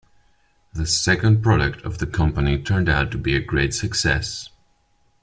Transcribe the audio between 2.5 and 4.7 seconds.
turned out to be a great success.